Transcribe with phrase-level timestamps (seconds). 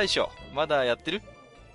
[0.00, 1.20] 大将まだやってる？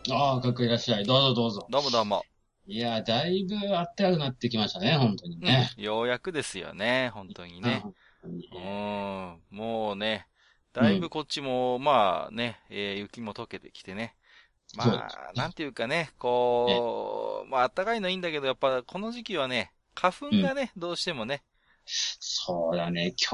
[0.09, 1.05] ああ、かっこいらっしゃい。
[1.05, 1.67] どうぞどうぞ。
[1.69, 2.23] どうもどうも、
[2.65, 5.69] いや、だいぶあったかくなってきましたね、本当にね。
[5.77, 7.83] うんようやくですよね本当にね、
[8.23, 8.31] うん。
[8.31, 10.25] うん、もうね、
[10.73, 14.15] だいぶこっちも、まあね、えー雪も溶けてきてね。
[14.75, 21.43] まあなんていうかね、こう、まあ暖かいのいいんだけど、やっぱこの時期はね、花粉がね、どうしてもね、
[21.85, 23.13] そうだね。
[23.19, 23.29] 今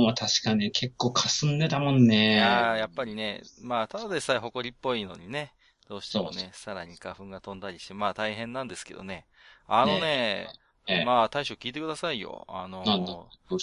[0.00, 2.36] 日も確かね、結構霞んでたもんいね。
[2.36, 5.52] やーやっぱりね、まあただでさえ埃っぽいのにね、
[5.88, 9.26] どうしてもね、さらに花粉が飛んだりして、まあ大変なんですけどね。
[9.66, 10.48] あのね、
[10.88, 12.44] ええまあ大将聞いてくださいよ。
[12.48, 12.84] あの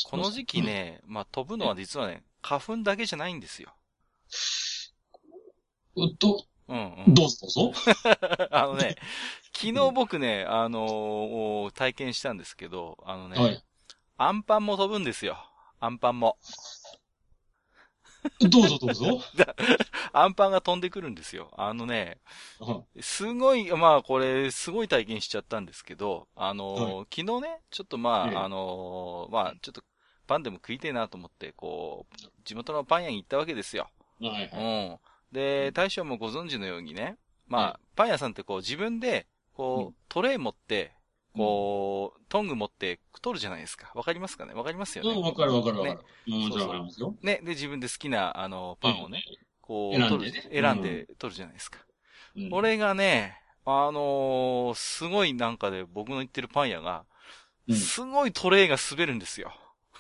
[0.09, 0.61] この時期。
[0.61, 3.73] ね、まあ飛ぶのは実はね、花粉だけじゃないんですよ。
[5.95, 7.13] どうしたどうんうん。
[7.13, 7.73] どうぞどうぞ。
[8.51, 8.95] あのね、
[9.53, 13.63] 昨日僕ね、あのー体験したんですけど、あのね、はい。
[14.23, 15.37] アンパンも飛ぶんですよ。
[15.81, 16.37] アンパンも。
[18.39, 19.21] どうぞどうぞ。
[20.13, 21.51] アンパンが飛んでくるんですよ。
[21.57, 22.21] あのね、
[22.61, 29.83] うんすごい、まあこれ、すごい体験しちゃったんですけど、あの昨日ね、ちょっとまあ、ええあのーまあちょっと
[30.25, 33.89] パンでも食いてえなと思って、こう、地元のパン屋に行ったわけですよ。
[34.21, 34.49] はいはい。
[34.53, 34.99] うん。
[35.33, 40.95] で、大将もご存知のようにね、まあ、はパン屋さんってこう自分で、こう、うんトレイ持って、
[41.35, 43.91] こう、トング持って取るじゃないですか。
[43.95, 44.53] わかりますかね？
[44.53, 45.21] わかりますようん、ね。
[45.21, 46.33] わかるわかるわかねる。
[46.33, 47.15] もちろんわかりますよ。
[47.21, 47.39] ね。
[47.43, 49.23] で、自分で好きな、あの、パンをね、
[49.61, 51.79] こう、選んでね選んで取るじゃないですか。
[52.35, 57.05] うんこれがね、あのーすごいなんかで僕の行ってるパン屋が、
[57.67, 59.53] うんすごいトレイが滑るんですよ。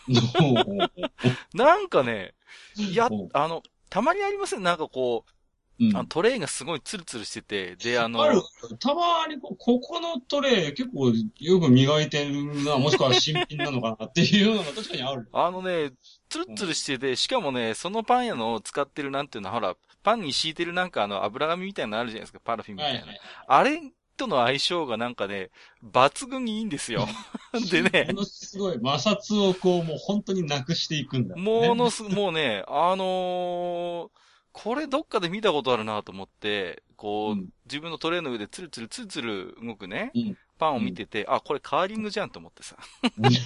[1.53, 2.33] なんかね、
[2.75, 4.63] いやあの、たまにありません？
[4.63, 5.31] なんかこう、
[5.79, 8.41] うんあのトレイがすごいツルツルしてて、で、あの、ある。
[8.79, 15.27] たまにこう、ここのトレイ結構よく磨いてるな、もしくは新品なのかなっていうのが確かにある。
[15.33, 15.91] あのね、
[16.29, 22.99] ツルツルしてて、しかもね、そのパン屋の使ってるなんていうのは、ほら、パンに敷いてるなんかあの油紙みたいなのあるじゃないですか、パラフィンみたいな。
[22.99, 23.19] はいはい。
[23.47, 23.81] あれ
[24.15, 25.49] との相性がなんかね、
[25.83, 27.07] 抜群にいいんですよ。
[27.71, 31.41] でねも、のすごい摩擦をこう、もう本当になくしていくんだ、ね。
[31.41, 34.22] ものす、もうね、あのー
[34.53, 42.77] これどっかで見たことあるなと思って、こう、うん自分のトレーの上でツルツルツルツル動くね、うんパンを見てて、あ、これカーリングじゃんと思ってさ。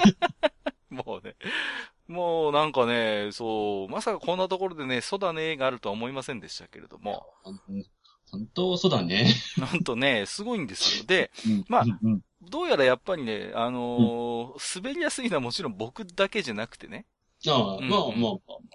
[0.90, 1.36] もうね、
[2.08, 7.86] もうなんかね、そう、まさかこんなところでね、そうだねがあるとは思いませんでしたけれども、うん
[8.30, 9.34] 本当そうだね。
[9.58, 11.06] なんとね、すごいんですよ。
[11.06, 11.86] で、うんまあ
[12.42, 17.06] どうやらやっぱりね、あのー滑りやすいのはもちろん僕だけじゃなくてね。
[17.48, 18.30] ああ、うんまあまあま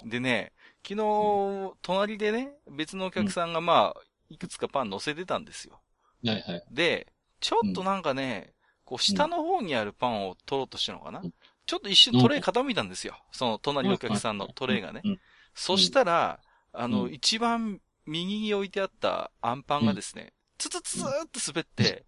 [0.04, 0.09] あ。
[0.09, 0.53] でね、
[0.87, 5.81] 昨日、隣でね、別のお客さんがまあ、いくつかパン乗せてたんですよ。
[6.25, 6.65] はいはい。
[6.70, 8.54] で、ちょっとなんかね、
[8.84, 11.32] こう下の方にあるパンを取ろうとしたのかな、うん
[11.65, 13.16] ちょっと一瞬トレイ傾いたんですよ。
[13.31, 15.00] その隣のお客さんのトレイがね。
[15.04, 15.20] うん
[15.54, 16.41] そしたら、
[16.72, 22.04] あの、うん一番右に置いてあったアンパンがですね、ツツツツーって滑って、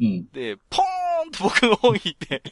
[0.00, 0.28] うん。
[0.30, 2.42] で、ポーンと僕の方にいて、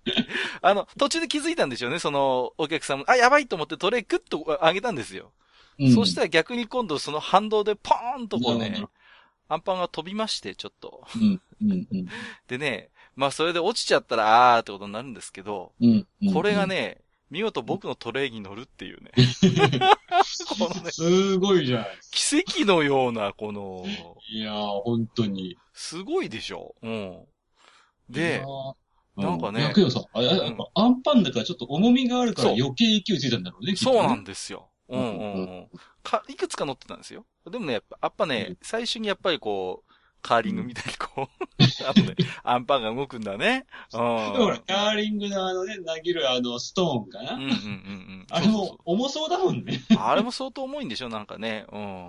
[0.62, 3.04] あの、途中で気づいたんでしょうね、そのお客さんも。
[3.08, 5.32] あ、やばいと思ってトレイクッと上げたんですよ。
[5.78, 8.86] うんそしたら逆に今度その反動でポーンとこうね
[9.48, 11.04] アンパンが飛びまして、ちょっと。
[11.16, 11.40] うん。
[11.62, 11.70] うん。
[11.90, 12.06] うん。
[12.48, 16.06] でね、まあそれで落ちちゃったら、あーってことになるんですけど、うん。
[16.22, 17.03] うんこれが、ね、
[17.34, 19.10] 見事僕のトレイに乗るっていうね。
[20.56, 21.98] このね、すごいじゃない。
[22.12, 23.84] 奇跡のような、この、
[24.30, 25.58] いやー、本当に。
[25.72, 26.92] すごいでしょうん。
[26.92, 27.24] いや
[28.08, 28.74] で、ー、
[29.20, 33.74] なんかねういやけどさ、あややっぱアンパンだからちょっと重みがあるからそう余計勢いついたんだろうね。
[33.74, 34.70] きっとねそうなんですよ。
[34.88, 35.70] うんうんううん。
[36.04, 37.26] か、いくつか乗ってたんですよ。
[37.50, 39.93] でもね、やっぱ、やっぱね、うん最初にやっぱりこう、
[40.24, 41.44] カーリングみたいにこう、
[41.86, 43.66] あのね、アンパンが動くんだね。
[43.92, 44.00] うん。
[44.00, 47.34] ほら、カーリングのあのね、投げるあの、ストーンかな。
[47.34, 48.26] うんうんうんうん。
[48.30, 49.82] あれも重そうだもんね。
[49.98, 51.10] あれも相当重いんでしょ？
[51.10, 51.66] なんかね。
[51.70, 52.08] うん。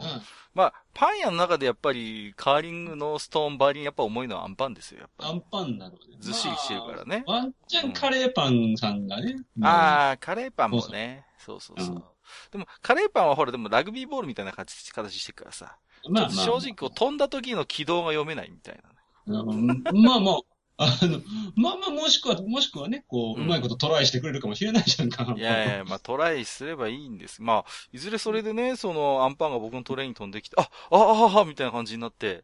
[0.54, 6.00] まあ、パン屋の中でやっぱり、カーリングのストーンバリにやっぱ重いのはアンパンですよ、やっぱアンパンなのね。
[6.20, 7.26] ずっしりしてるからね。
[7.28, 9.36] まあワンチャンカレーパンさんがね。
[9.62, 11.26] ああ、カレーパンもね。
[11.38, 11.96] そうそうそう。
[11.96, 12.04] うん
[12.52, 15.78] でも、カレーパンはほら、でもラグビーボールみたいな形形してるからさ。
[16.10, 16.32] まあまあ。
[16.32, 18.96] 正直こう飛んだ時の軌道が読めないみたいなね。
[19.28, 19.68] うん
[20.04, 20.40] まあまあ、
[20.78, 21.22] あの、
[21.56, 25.34] まあまあ、もしくは、もしくはね、こう、ううんまいことトライしてくれるかもしれないじゃんか。
[25.38, 27.42] いやいや、まあトライすればいいんです。
[27.42, 32.44] まあ、いずれそれでね、そのアンパンが僕のトレーに飛んできて、あ、ああ、あみたいな感じになって、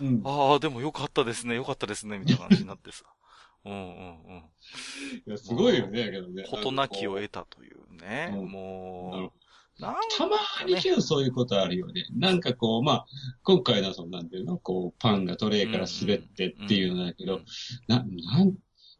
[0.00, 0.22] うん。
[0.24, 3.04] ああ、でもよかったですね、よかったですね、みたいな感じになってさ。
[3.64, 3.82] うんうんう
[4.38, 4.42] ん。
[5.26, 6.44] いや、すごいよね、けどね。
[6.44, 8.30] 事なきを得たというね。
[8.32, 9.41] うんなるもう、
[10.16, 10.36] たま
[10.66, 12.04] にけどそういうことあるよね。
[12.16, 13.06] なんかこう、まあ、
[13.42, 17.40] 今回のその、なんていうの、こう、パンがトレーから滑ってっていうのだけど、
[17.88, 18.54] な、なん、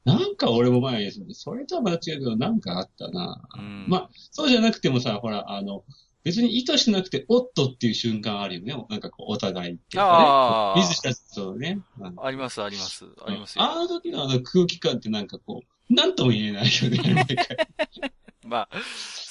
[0.04, 3.40] なんか俺も前に、それとはまた違うけど、なんかあったな。
[3.56, 5.84] うんまあ、そうじゃなくてもさ、ほら、あの、
[6.24, 8.86] 別に意図してなくて、おっとっていう瞬間あるよね。
[8.90, 10.82] なんかこう、お互いっていうかね。
[10.82, 11.80] 水したそうね。
[12.00, 13.64] あのあります、あります、ありますよ。
[13.64, 17.26] あの時のあの空気感ってなんかこう、なんとも言えないよね。
[18.44, 18.78] まあ、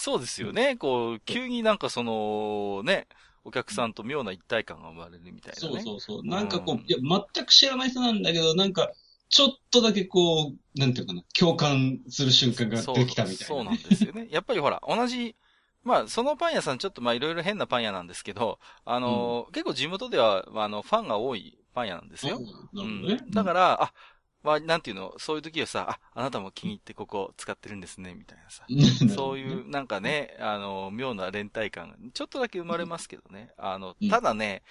[0.02, 0.78] そうですよね。
[0.78, 3.08] こう、急になんかその、ね、
[3.46, 5.80] お客さんと妙な一体感が生まれるみたいなね。
[5.80, 6.28] そうそうそう。
[6.28, 8.92] なんかこう、うんいや、全く知らない人なんだけど、なんか、
[9.30, 14.28] ちょっとだけこう、なんていうかな、共感する瞬間がそう出てきたみたいな、そうなんですよね。
[14.34, 15.36] やっぱりほら、同じ、
[15.84, 22.40] まあ、そのパン屋さんちょっとまあいろいろ変なパン屋なんですけど、あの、結構地元では、まああの、ファンが多いパン屋なんですよ。
[22.74, 23.22] うん。
[23.32, 23.94] だから、あ、
[24.44, 28.66] まあ、なんていうの、そういう時はさ、あ、あなたも気に入ってここ使ってるんですね、みたいなさ。
[28.68, 33.52] らそういう、なんかね、あの、妙な連帯感が、ちょっとだけ生まれますけどね。
[33.58, 34.64] あのうん、ただね、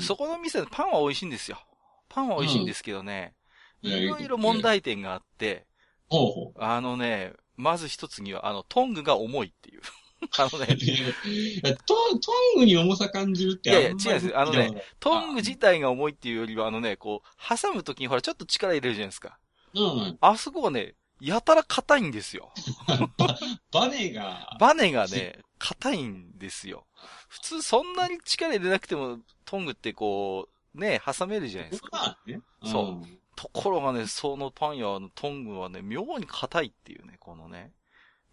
[0.00, 1.58] そこの店でパンは美味しいんですよ。
[2.08, 3.42] パンは美味しいんですけどね、うん
[3.82, 5.66] いろいろ問題点があって。
[6.56, 9.82] あのね、まず一つには、あの、トングが重いっていう。
[10.38, 10.66] あのね、
[11.86, 19.38] トトングに重さ感じるっていやいや違うんですよあのねトング自体が重いっていうよりは、あのね、こう、挟むときにほら、ちょっと力入れるじゃないですか。
[19.74, 20.18] うん。
[20.20, 22.52] あそこがね、やたら硬いんですよ。
[23.70, 26.86] バネが、バネがね、硬いんですよ。
[27.28, 31.88] 普通そんなに力入れなくても、トングってこう、ね、挟めるじゃないですか。
[31.92, 32.40] まあね。
[32.64, 37.72] そうところがね、そのパン屋のトングはね、妙に硬いっていうね、このね。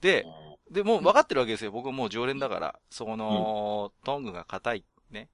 [0.01, 0.25] で、
[0.71, 1.71] で、もう分かってるわけですよ。
[1.71, 4.85] 僕もう常連だから、そこの、トングが硬い。
[5.11, 5.29] ね。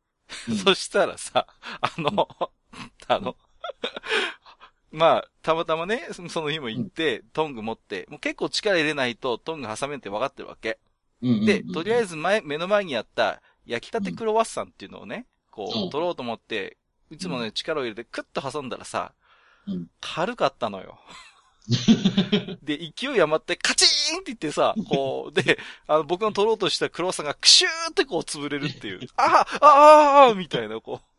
[0.49, 1.47] うん そしたらさ、
[1.81, 2.27] あの、
[3.07, 3.35] あの、
[4.91, 10.79] まあ、たまたまね、そその日も行って、トング持って、もう結構力入れないとトング挟めんって分かってるわけ。
[11.21, 16.77] で、とりあえず、ず前、目の前にあった焼きたてクロワッサンっていうのをね、こう取ろうと思って、
[17.09, 19.13] いつもね、力を入れてクッと挟んだらさ
[19.67, 20.99] うん、軽かったのよ。
[22.61, 25.57] で、勢い余ってカチーンって言ってさ、こう、で、
[25.87, 28.99] あの、僕の取ろうとしたクロワッサンがクシューってこう潰れるっていう。
[29.17, 31.15] ああああみたいな、こう。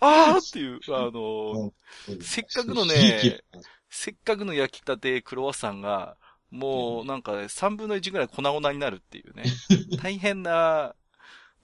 [0.00, 1.72] ああっていう、あの、
[2.20, 3.40] せっかくのね
[3.88, 6.16] せっかくの焼きたてクロワッサンが、
[6.50, 9.44] もうなんかね、3分の1ぐらい粉々になるっていうね。
[10.02, 10.94] 大変な、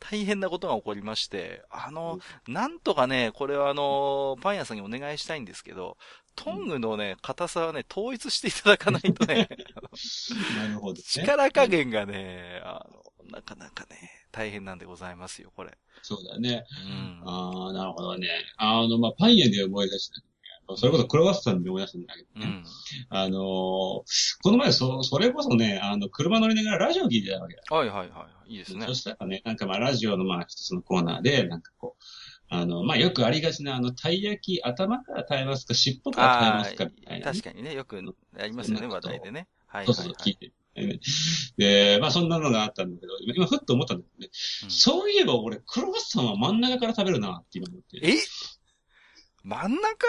[0.00, 5.96] 大変なことが起こりまして、あの、なんとかね、これはあの、パン屋さんにお願いしたいんですけど、
[6.38, 9.48] トングのね、硬さはね、統一していただかないとね、
[10.56, 11.02] なるほどね。
[11.02, 12.86] 力加減がね、あ
[13.24, 15.76] の、なかなかね、大変なんでございますよ、これ。
[16.02, 16.64] そうだね。
[16.86, 17.22] うん。
[17.28, 18.28] ああ、なるほどね。
[18.56, 20.26] あの、まあ、パン屋で思い出した、ね。
[20.76, 22.46] それこそクロワッサンで思い出したんだけどね。
[22.46, 22.64] うん。
[23.08, 24.04] あのーこ
[24.52, 27.62] の前、そ、それこそね、あの、車乗りながらラジオ聞いてたわけだ。
[27.74, 28.52] はいはいはい。
[28.52, 28.94] いいですねそ。
[28.94, 32.04] したらね、なんかまあ、ラジオのまあ、一つのコーナーで、なんかこう、
[32.50, 39.48] あの、まあ、よくありがちな、あの、たい焼き、頭から食べますか、尻尾から食べあますか、みたあいなね、確かにね、よくありますよね、話題でね。
[39.66, 40.32] はいそうそう、はいはい。
[40.32, 40.52] 聞いて。
[41.56, 44.30] で、まあ、そんなのがあったんだけど、今、今ふっと思ったんだけどね、
[44.64, 47.98] うんそういえば俺、クロワッサンは真ん中から食べるなって今思って。
[48.02, 48.14] え？
[49.42, 50.06] 真ん中？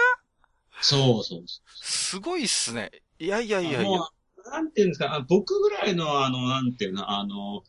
[0.80, 2.90] そうそうそすごいっすね。
[3.18, 3.62] いやいやう。
[3.64, 3.82] いやいや。
[3.82, 7.62] もうなんていうんですか、あ僕ぐらいの、あの、なんていうの、あの、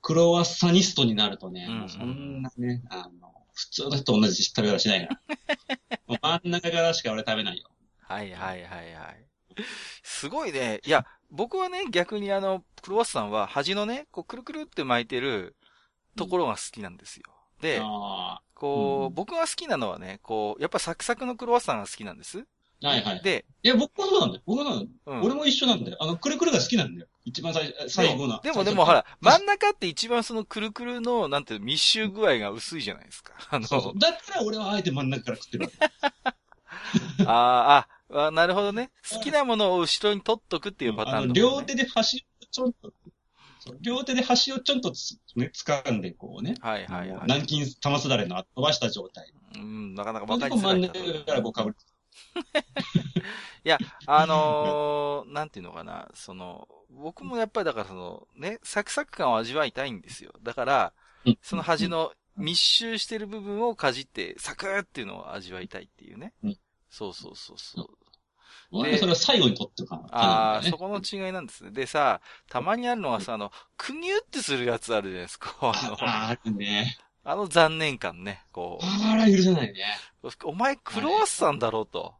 [0.00, 5.98] クロワッサニストになるとね、うんもうそんなね、あの、普通の人と同じ食べ方しないから。
[6.06, 7.70] もう真ん中からしか俺食べないよ。
[8.00, 9.26] はいはいはいはい。
[10.02, 10.80] すごいね。
[10.84, 15.56] いや、僕はね、逆にあの、クロワッサンは端のね、こう、くるくるって巻いてる
[16.16, 17.24] ところが好きなんですよ。
[17.60, 22.46] で、あこう、うん僕が好きなのはね、こう、やっぱサクサクのクロワッサンが好きなんです。
[22.82, 23.22] あ、はいはい。
[23.22, 24.42] で、いや、僕もそうなんだよ。
[24.46, 24.88] 僕なんだよ。
[25.06, 25.22] うん。
[25.22, 25.96] 俺も一緒なんだよ。
[26.00, 27.06] あの、くるくるが好きなんだよ。
[27.24, 28.40] 一番最最後の。
[28.42, 33.32] でもでもほら、真ん中って一番そのくるくるの、なんていうの密集具合が薄いじゃないですか。
[33.50, 35.76] あの、そうそうだったら俺はあえて真ん中から食ってるわけ。
[37.26, 38.90] あーあ、あなるほどね。
[39.10, 41.32] 好きなものを後ろに取っとくっていうパターンあの。
[41.32, 42.92] 両手で端をちょんと、
[43.60, 46.56] そう両手で端をちょんとつ、ね、掴んで、こうね。
[46.60, 47.20] はいはいはい。
[47.22, 49.32] 南京玉すだれの飛ばした状態。
[49.56, 51.76] うん、なかなかほんで、分かりづらこう真んい中からこうかぶる。
[54.06, 60.32] あのー、なんていうのかな、その、僕もやっぱりだからその、ね、サクサク感を味わいたいんですよ。
[60.42, 60.92] だから、
[61.24, 66.58] うんその端の密集してる部分をかじって、サクーっていうのを味わいたいっていうねうん。
[66.90, 67.88] そうそうそうそう。
[68.70, 71.70] 俺はそれは最後に取っておかなああ、ねそこの違いなんですね。
[71.70, 75.54] でさ、たまにあるのはさ、あの、くにゅってするやつあるじゃないですか。
[75.62, 76.98] あの、ああるね。
[77.22, 78.44] あの残念感ね。
[78.52, 79.84] こあら、許せないね。
[80.22, 82.14] う、お前クロワッサンだろうと。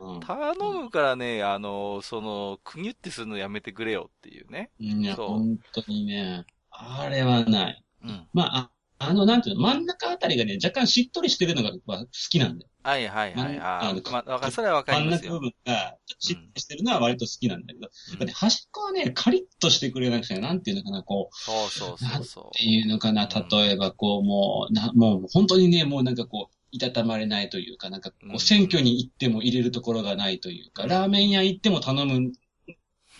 [0.00, 0.20] うん。
[0.20, 4.70] 頼むからね、あの、その、くにゅってするのやめてくれよっていうね。
[4.78, 7.84] いや、本当にね、あれはない。
[8.04, 8.28] うん。
[8.32, 12.70] まあ、ああの、なんていうの、真ん中あたりがね、若干しっとりしてるのがまあ好きなんだよ。
[12.82, 13.56] はいはいはい。
[13.56, 15.32] うんああのーまあ、それはわか真んりますよ。
[15.34, 32.32] 中部分が、しっとりしてるのは割と好きなんだけど、うんだって端っこはね、カリッとしてくれなくて、なんていうのかな、こう、そうそうそうそっていうのかな、例えばこう、もう、な、もう本当にね、もうなんかこう、いたたまれないというか、なんかこうんう、選挙に行っても入れるところがないというか、ラーメン屋行っても頼む、う。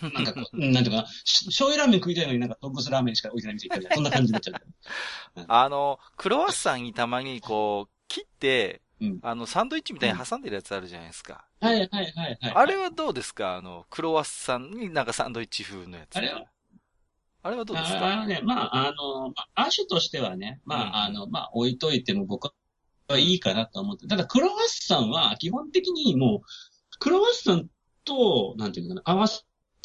[0.13, 5.45] なんかこう、うんなんていうかな、し醤油ラーメン食いたいのになんか豚骨ラーメンしか置いてない店行ったみたいな、そんな感じになっちゃう。
[5.47, 11.45] あの、クロワッサンにたまにこう、切って、うんあの、サンドイッチみたいに挟んでるやつあるじゃないですか。
[11.61, 12.37] はいはいはいはい。
[12.53, 13.55] あれはどうですか？
[13.57, 16.15] あの、クロワッサンになんかサンドイッチ風のやつ。
[16.17, 16.45] あれは？
[17.41, 18.11] あれはどうですか？
[18.13, 22.53] あのね、まあ、あの、まあ、亜種としてはね、まあ、うんあの、まあ、置いといても僕は
[23.17, 23.35] い。
[23.35, 23.39] い。
[23.39, 24.07] かなと思って。
[24.07, 27.69] ただ、クロワッサンは基本的にもう、クロワッサン
[28.05, 28.85] と、なんてい。
[28.85, 29.43] うかな、合わせ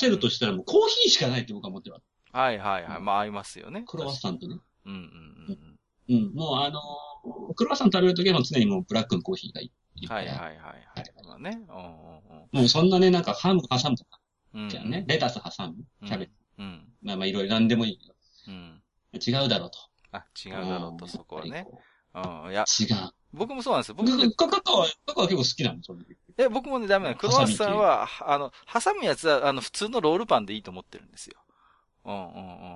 [0.08, 1.42] るとしたらもうコーヒーしかない。
[1.42, 2.00] って僕は思ってるわ。
[2.32, 2.58] はい。
[2.58, 2.84] はい。
[2.84, 3.00] はい。
[3.00, 3.30] まあ合い。
[3.30, 3.84] ますよね。
[3.86, 4.58] クロワッサンとね。
[4.86, 5.78] うんうんうん。
[6.06, 6.80] うんもうあの、
[7.54, 9.72] クロワッサン食べるときは常にもうブラックのコーヒーがい。
[9.96, 10.06] い。
[10.06, 10.26] はい。
[10.26, 10.36] はい。
[10.36, 10.48] はい。
[10.48, 10.56] はい。
[11.26, 11.60] まあね。
[12.52, 14.20] もうそんなね、なんかハム挟むとか、
[14.54, 14.68] うんうん。
[14.68, 15.76] じゃあね、レタス挟む、
[16.06, 16.88] キャベツ、うん。
[17.02, 17.32] まあまあい。
[17.32, 17.44] ろい。
[17.44, 17.90] ろなんでもい。
[17.90, 17.98] い。
[17.98, 18.14] けど、
[18.48, 18.82] うん。
[19.14, 19.78] 違うだろうと。
[20.12, 21.66] あ、違うだろうと、そこはね。。
[22.14, 22.50] うん。
[22.52, 23.12] いや、違う。
[23.32, 23.94] 僕もそうなんですよ。
[23.96, 26.16] 僕僕、カカカは、カカは結構好きなの、それで。
[26.38, 27.16] え、僕もね、ダメなの。
[27.16, 31.40] クロワッサンは、あの、挟むやつは、あの、普通のロールパンでいいと思ってるんですよ。
[32.04, 32.30] うんうんう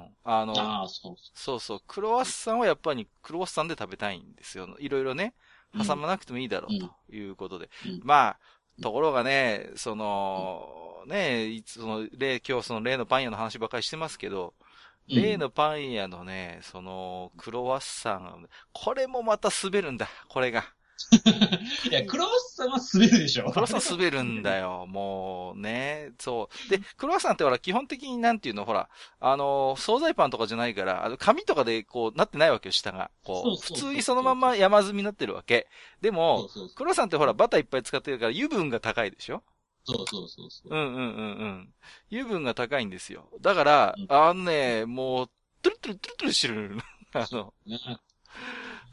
[0.07, 0.09] ん。
[0.25, 1.81] あの、ああ、そうそそうそう。
[1.87, 4.69] クロワッサンはやっぱりクロワッサンで食べたいんですよ。
[4.81, 5.35] いろいろね、
[5.75, 5.85] う。
[5.87, 7.71] 挟まなくてもいいだろうということで。
[7.87, 8.39] うんまあ、
[8.83, 14.68] ところがね、その、ね、いつ、その、例、今日その例のパン屋の話ばっかりしてますけど、うん
[15.09, 20.65] 例のパン屋のね、その、クロワッサン、これもまた滑るんだ、これが。
[21.91, 23.51] いや、クロワッサンは滑るでしょ。
[23.51, 26.71] クロワッサン滑るんだよ、 もうね、そう。
[26.71, 33.11] で、クロワッサンってほら、基本的になんていうの、ほら、あの、惣菜パンとかじゃないから、あの、紙とかでこう、なってないわけよ、下が。
[33.25, 35.69] こう、そうそうそう普通にそのまま山積みになってるわけ。
[36.01, 39.43] でそもう、そうクロワッサンってほら、バターいっぱい使ってるから油分が高いでしょ？
[39.89, 40.75] そうそうそうそう。
[40.75, 41.75] うんうんうんうん。
[42.13, 43.31] 油分が高いんですよ。
[43.41, 45.31] だからうん、あのね、もう、
[45.63, 46.79] トゥルトゥルトゥルトゥルしてる。
[47.15, 47.79] あの、ね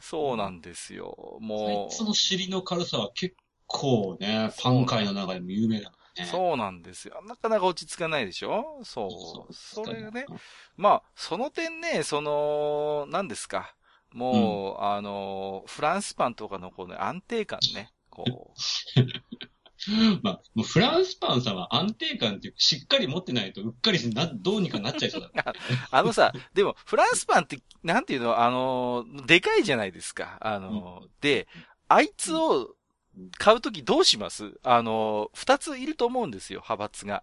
[0.00, 1.14] そうなんですよ。
[1.16, 3.36] こもいつの尻の軽さは結
[3.66, 6.30] 構ね、パン界の中でも有名だからう、ね。
[6.30, 7.22] そうなんですよ。
[7.26, 8.80] なかなか落ち着かないでしょ？
[8.84, 9.52] そう。
[9.54, 10.26] そそうれがね、。
[10.76, 13.74] まあ、その点ね、その、何ですか？
[14.12, 17.92] もう、あの、フランスパンとかのこの安定感ね。
[18.08, 19.00] こう。
[20.22, 25.54] まあ、もうフランスパンさんは安定感っていうかしっかり持ってないとうっかりな、どうにかなっちゃいそうだから。
[25.90, 30.38] あのさ、でも、フランスパンって、なんていうの、あの、でかいじゃないですか。
[30.40, 31.46] あの、で、
[31.88, 32.74] あいつを
[33.38, 34.58] 買うときどうします？
[34.62, 37.22] あの、二ついると思うんですよ、派閥が。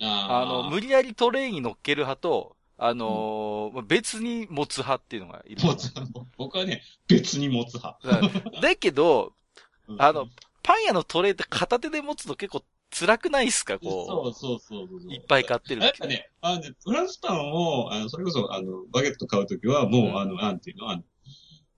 [0.00, 5.62] ああの、無理やりトレイに乗っける派と、あの、別に持つ派っていうのがいる。
[5.62, 5.92] 持つ
[6.36, 7.98] 僕はね、別に持つ派。
[8.02, 9.32] うんだけど、
[9.86, 10.26] うんあの、
[10.64, 13.74] パン屋のトレイって片手で持つの結構辛くないっすか？
[13.74, 15.08] そこうそうそうそう。
[15.08, 15.12] う。
[15.12, 21.02] いっぱい買ってるやっぱね、あのね、フランスパンを、あの、それこそ、あの、バゲット買うときは、もう、うんあの、なんていうの、あの、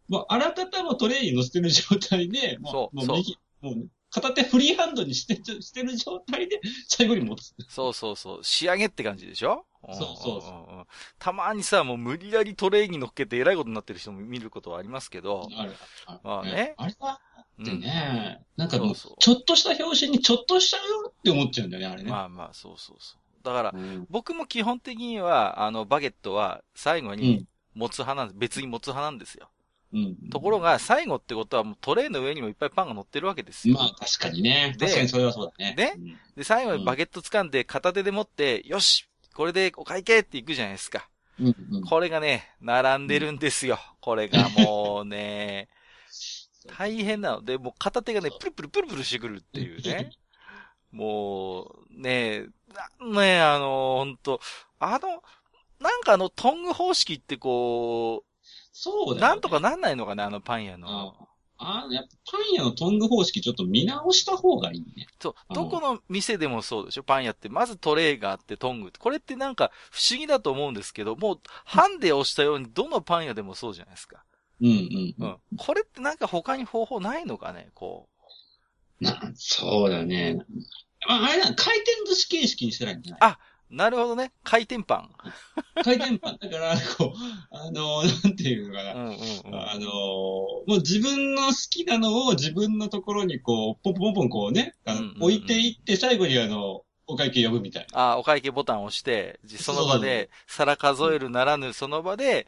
[0.08, 7.54] もう、あらかたもトレイに乗せてる状態で、もそうう、もう右、もう、片手フリーハンドにして、してる状態で、最後に持つ。
[7.68, 8.44] そうそうそう。
[8.44, 9.64] 仕上げって感じでしょ？
[9.88, 10.86] そうそうそんんん
[11.18, 15.48] たまにさ、もう無理やりトレイに乗っけて偉いことになってる人も見ることはありますけど。
[15.56, 15.72] あれ、
[16.06, 17.20] あまあねあれは、
[17.62, 22.10] ってうんね、なんかもう、ちょっとした表紙にちょっとしちゃうよって思っちゃうんだよね、あれね。
[22.10, 23.20] まあまあ、そうそうそう。
[23.42, 27.48] だから、うん僕も基本的には、あの、バゲットは最後うにん。
[27.74, 28.38] 持つ派なんです。
[28.38, 29.48] 別に持つ派なんですよ。
[29.92, 30.16] うん。
[30.30, 33.76] ところが、最後ってことはもうトレイの上にもいっぱいパンが乗ってるわけですよ。
[33.76, 34.74] まあ、確かにね。
[34.78, 35.74] で確かにそれはそうだね。
[35.76, 41.08] ねうんで、最後にバゲット掴んで片手で持って、よしこれでお会計って行くじゃないですか。
[41.38, 41.84] うんうん。
[41.84, 43.78] これがね、並んでるんですよ。
[44.00, 45.68] これがもうね、
[46.66, 47.42] 大変なの。
[47.42, 50.10] で、もう片手がね、プルプルプルプルしてくるっていうね。
[50.92, 52.46] もう、ね、
[53.00, 54.40] なね、あの、ほんと、
[54.78, 55.22] あの、
[55.80, 59.20] なんかあの、トング方式ってこう、そうだよ、ね。
[59.20, 61.14] なんとかなんないのかな、あのパン屋の。
[61.58, 65.06] ああ、やっぱパン屋のトング方式ちょっと見直した方がいいね。
[65.18, 67.48] そう、うんどこの店でもそうでしょパン屋って。
[67.48, 68.98] まずトレイがあってトングって。
[68.98, 74.25] これってなんか不思議だと思うんですけど、もうハンデを押したようにどのパン屋でもそうじゃないですか。
[74.60, 75.14] うんうん。
[75.18, 75.38] うん。
[75.56, 77.68] これってなんか他に方法ないのかね？
[77.74, 78.08] こ
[79.00, 80.38] な、そうだね。
[81.08, 83.30] まあ、あれだ、回転寿司形式にしたらいいんじゃない？
[83.30, 84.30] あなるほどね。
[84.44, 85.10] 回転パン。
[85.82, 86.38] 回転パン。
[86.40, 87.18] だから、こう、
[87.50, 88.94] あの、なんていうのかな。
[88.94, 89.54] うんうんうん。
[89.54, 98.12] あのもう自分の好きなのを自分のところにこう、ポンポンポンこうね、あのうんうんうん置いていって、最後にあの、お会計呼ぶみたいな。
[98.12, 102.46] あ、お会計ボタンを押して、じその場で、皿数えるならぬその場で、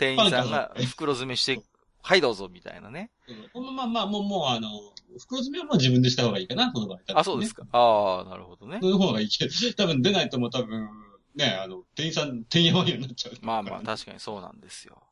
[0.00, 1.60] 店員さんが袋詰めして、
[2.02, 3.10] はいどうぞ、みたいなね。
[3.54, 4.70] うんまあまあ、もう、もう、あの、
[5.18, 7.64] 袋詰めはもう自分でした方がいいかな、この場合、あ、そうですか。
[7.72, 8.88] ああ、なるほどねそ。
[8.88, 10.88] の方がいいけど、多分出ないともう多分、
[11.36, 13.34] ね、あの、店員さん、店員マニアになっちゃう。
[13.42, 15.02] まあまあ、確かにそうなんですよ。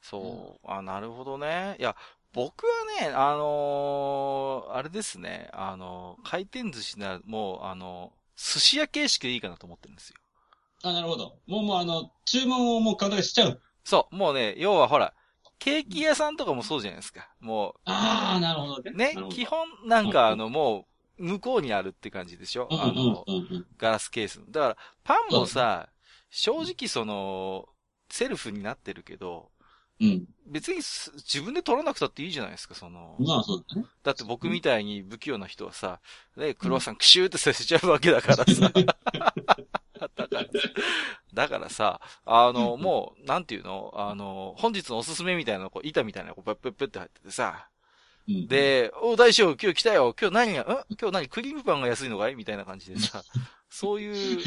[0.00, 0.70] そう。
[0.70, 1.76] あ、なるほどね。
[1.78, 1.94] いや、
[2.32, 10.16] 僕はね、あのーあれですね、あのー回転寿司なら、もう、あの寿司屋形式でいいかなと思ってるんですよ。
[10.82, 11.38] あ、なるほど。
[11.46, 13.62] もう、もう、あの、注文をもう簡単にしちゃう。
[13.84, 15.14] そう、もうね、要はほら、
[15.58, 17.28] ケーキ屋さんとかもそうじゃないですか。
[17.40, 19.14] もああ、なるほどね。
[19.16, 20.86] う、ね基本なんかあの、も
[21.18, 22.68] う、向こうにあるって感じでしょ？
[22.70, 23.24] うんうんあの。
[23.78, 24.40] ガラスケース。
[24.48, 25.88] だから、パンもさ、
[26.30, 27.68] 正直その、
[28.08, 29.50] セルフになってるけど、
[30.00, 30.24] うん。
[30.46, 33.16] 別にす自分で取らなくたっていいじゃないですか、その。
[33.20, 33.86] まあ、そうだね。
[34.02, 36.00] だって僕みたいに不器用な人はさ、
[36.36, 38.72] ね、クロワッサンクシューってさせちゃうわけだからさ。
[40.16, 40.44] だから、
[41.34, 43.92] だからさ、あの、もう、なんていうの？
[43.94, 47.68] あの、本日のおすすめみたいなの、こう、板みたいなの、こう、ペッペッペッって入っててさ、
[48.28, 50.14] うん、で、お、大将、今日来たよ。
[50.20, 50.64] 今日何が、ん？
[51.00, 51.28] 今日何？
[51.28, 52.36] クリームパンが安いのかい？
[52.36, 53.22] みたいな感じでさ、
[53.72, 54.38] そういう、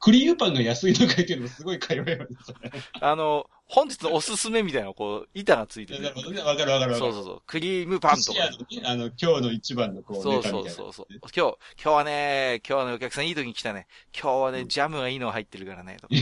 [0.00, 2.26] クリームパンが安いの書いてるのすごい会話やね。
[2.44, 6.16] それあの、本日のおすすめみたいな、こう、板がついてるなる。
[6.16, 6.42] ほどね。
[6.42, 7.10] わかるわかるわかる。
[7.10, 7.42] そうそうそう。
[7.46, 8.40] クリームパンとか。
[8.86, 11.06] あの、今日の一番のこう、そうそうそうそう。
[11.08, 13.86] 今日、今日はね、今日はね、お客さんいい時に来たね。
[14.12, 15.98] 今日はね、ジャムがいいのが入ってるからね。
[16.00, 16.14] とか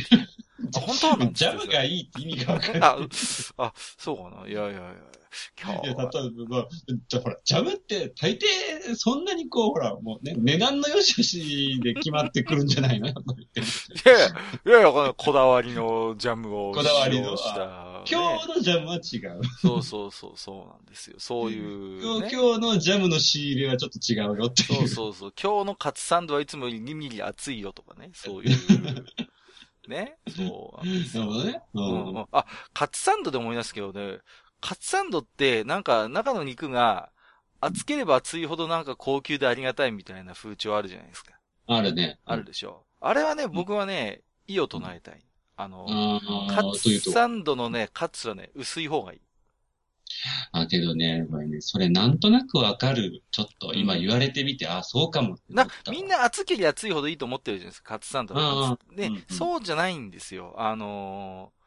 [0.74, 2.84] 本当なんですジよャムがいいって意味がわかる。
[2.84, 3.08] あ、う
[3.58, 4.48] あ、そうかな。
[4.48, 4.94] いやいやいや。
[5.62, 6.04] 今いや、例え日は。
[6.06, 6.68] ば、まあ、
[7.06, 8.40] じゃあほら、ジャムって大抵、
[8.96, 13.08] そんなにこう、ほら、もうね、値段の良し悪しで決まってくるんじゃないの？
[13.08, 14.30] いやいや、い
[14.70, 17.36] やいや、このこだわりのジャムをこだわりの
[18.10, 19.40] 今日のジャムは違う。
[19.60, 21.16] そうそうそう、そうなんですよ。
[21.18, 22.34] そういう、今ね日。
[22.34, 24.78] 今日のジャムの仕入れはちょっと違うよっていう。
[24.78, 25.32] そうそうそう。
[25.40, 28.10] 今日のカツサンドはいつもより2ミリ熱いよとかね。
[28.14, 28.56] そういう。
[29.88, 30.18] ね。
[30.28, 31.62] そう なるほどね。
[31.74, 34.18] ううんうあ、カツサンドで思い出すけどね、
[34.60, 37.10] カツサンドって、なんか中の肉が、
[37.60, 41.32] 厚ければ厚いほどなんか高級でありがたいみたいな風潮あるじゃないですか。
[41.66, 42.18] あるね。
[42.24, 42.84] あるでしょ。
[43.00, 45.22] あれはね、僕はね、意を唱えたい。
[45.56, 45.86] あの、
[46.48, 46.62] カ。
[46.72, 49.20] ツサンドのね、カツはね、薄い方がいい。
[50.52, 53.22] あ、けどね、ね、それなんとなくわかる。
[53.30, 58.76] ちょっと今言われてみて、あ、そうかもって思なみん、な厚けりゃ厚いほどいいと思ってるじゃないですか、カツサンドのカツ。
[58.94, 60.54] で、うんうんそうじゃないんですよ。
[60.58, 61.58] あのー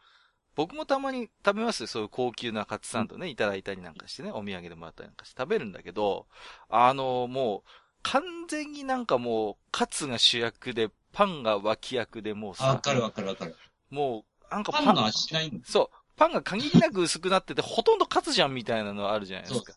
[0.56, 1.88] 僕もたまに食べますよ。
[1.88, 6.28] そういう高級なカツサンドね、いただいたりなんかしてね、お土産でもらったりなんかして食べるんだけど、
[6.70, 7.70] あのーもう、
[8.04, 13.56] 完全になんかもう、カツが主役で、パンが脇役でもうわさ、かるわかるわかる。
[13.90, 15.66] もう、なんかパンの味しないんだ。
[15.66, 15.98] そう。
[16.21, 19.73] パンが限りなく薄くなってて、ほとんどカツじゃんみたいなのあるじゃないですか。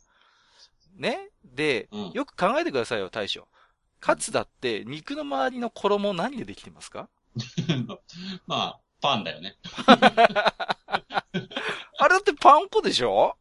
[0.95, 1.31] ね？
[1.43, 3.49] で、うんよく考えてくださいよ、大将。
[3.99, 7.09] カツだって、肉の周りの衣何でできてますか？
[8.47, 9.57] まあ、パンだよね。
[9.89, 10.45] あ
[12.03, 13.39] れだってパン粉でしょ？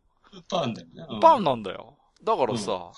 [0.47, 1.05] パンだよね。
[1.09, 1.97] うんパンなんだよ。
[2.23, 2.89] だからさ、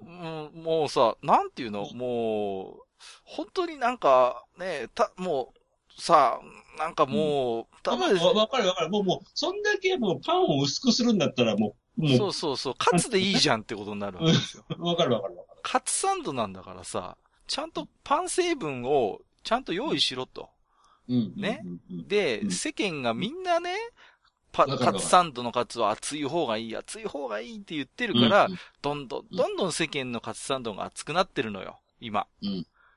[0.00, 1.88] うん、もうさ、なんていうの？
[1.94, 2.82] もう、
[3.24, 5.59] 本当になんか、ね、た、もう、
[6.00, 6.40] さ、
[6.78, 8.90] なんかもう、ただで、わわかるわかる。
[8.90, 14.64] もう、もう、そんだけもうパンを薄くするんだったらもう、もそうそうそう、カツでいいじゃんってことになるわけですよ。
[14.70, 15.60] う、 わかるわかるわかる。
[15.62, 20.50] カツサンドなんだからさ、ちゃんとパン成分をちゃんと用意しろと。
[21.08, 21.34] うん。
[21.36, 21.80] ねうん。
[21.90, 22.08] うん。
[22.08, 22.50] で、うん。
[22.50, 23.74] 世間がみんなね、
[24.52, 28.58] パカツサンドのカツは熱い方がいい、熱い方がいいって言ってるから、うん。
[28.82, 32.26] どんどん、どんどん世間のカツサンドが熱くなってるのよ、今。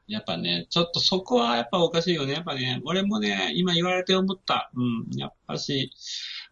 [0.07, 2.33] やっぱね、ちょっとそこはやっぱおかしいよね。
[2.33, 4.69] やっぱね、俺もね、今言われて思った。
[4.75, 5.07] うん。
[5.17, 5.91] やっぱし、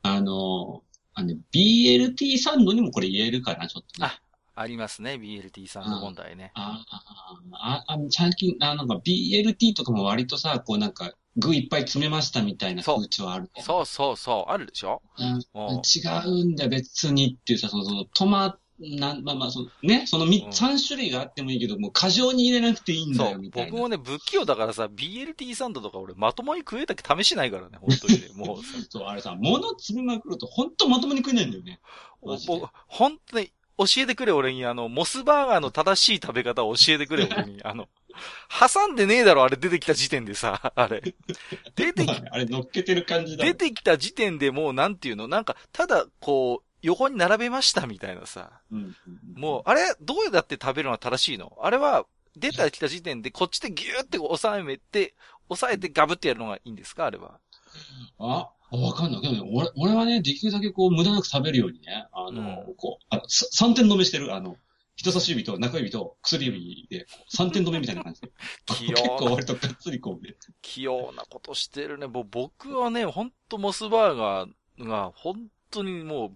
[0.03, 0.83] あの、
[1.13, 4.07] あのね、BLT サンドにもこれ言えるかな、ちょっとね。
[4.07, 4.19] あ
[4.53, 6.51] ありますね、BLT サンド問題ね。
[6.55, 13.61] ああ、あ、あ、最近、あ、なんか BLT とかも割とさ、こうなんか、具いっぱい詰めましたみたいなそう風潮あるね。
[13.63, 15.01] そうそうそう、あるでしょ？
[15.17, 23.51] うんも違うんだよ、別にっていうさ、その、その、トマ、なん、まあまあ、その、ね、そのみうん三種類があってもいいけど、もう過剰に入れなくていいんだよ、み。
[23.51, 23.71] たいな。
[23.71, 28.27] 僕もね、不器用だからさ、BLT サンドとか俺まともに食えたけ試しないからね、本当にね。
[28.35, 31.79] もうさ、そう、あれさ、物詰めまくると、ほんとまともに食えないんだよね。
[32.87, 37.61] 本当に、教えてくれ、俺に、あの、モスバーガーの正しい食べ方を教えてくれ、 俺に。
[37.63, 37.87] あの、
[38.49, 41.01] 挟んでねえだろ、あれ出てきた時点でさ、あれ。
[41.75, 43.45] 出てき、 あれ乗っけてる感じだ。
[43.45, 48.61] 出てきた時点でもう、なんていうの、なんか、ただ、こう、横に並べましたみたいなさ。
[48.71, 51.57] うんうんもう、あれ、どうやって食べるのが正しいの？
[51.61, 55.13] あれは、出た来た時点で、こっちでギューって押さえて、
[55.49, 57.05] 押さえてガブってやるのがいいんですか？
[57.07, 57.39] あれは。
[58.19, 59.21] あ、わかんない。
[59.21, 64.55] けどね、俺、俺はね、できるだけこう、無駄なく食べるようにね、あの、うんこう、あの、さ三点止めしてる、あの、
[64.95, 68.31] 人差し指と中指と薬指で、こう三点止めみたいな感じで。
[68.67, 70.35] 器結構割とがっつりこうね。
[70.61, 72.07] 器用なことしてるね。
[72.07, 76.31] もう僕はね、ほんとモスバーガーが、本当にもう、